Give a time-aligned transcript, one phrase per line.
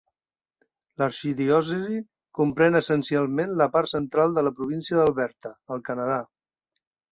[1.01, 1.99] L'arxidiòcesi
[2.39, 6.21] comprèn essencialment la part central de la província d'Alberta, al Canadà.